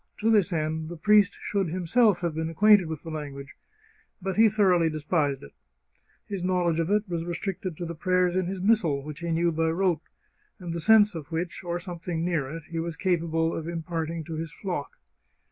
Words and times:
To 0.17 0.31
this 0.31 0.51
end 0.51 0.89
the 0.89 0.97
priest 0.97 1.37
should 1.39 1.69
him 1.69 1.85
self 1.85 2.21
have 2.21 2.33
been 2.33 2.49
acquainted 2.49 2.87
with 2.87 3.03
the 3.03 3.11
language. 3.11 3.55
But 4.19 4.35
he 4.35 4.49
thor 4.49 4.71
oughly 4.73 4.91
despised 4.91 5.43
it. 5.43 5.51
His 6.25 6.43
knowledge 6.43 6.79
of 6.79 6.89
it 6.89 7.07
was 7.07 7.23
restricted 7.23 7.77
to 7.77 7.85
the 7.85 7.93
prayers 7.93 8.35
in 8.35 8.47
his 8.47 8.59
missal, 8.61 9.03
which 9.03 9.19
he 9.19 9.29
knew 9.29 9.51
by 9.51 9.69
rote, 9.69 10.01
and 10.57 10.73
the 10.73 10.79
sense 10.79 11.13
of 11.13 11.31
which, 11.31 11.63
or 11.63 11.77
something 11.77 12.25
near 12.25 12.49
it, 12.49 12.63
he 12.63 12.79
was 12.79 12.97
capable 12.97 13.55
of 13.55 13.69
im 13.69 13.83
parting 13.83 14.23
to 14.23 14.33
his 14.33 14.51
flock. 14.51 14.97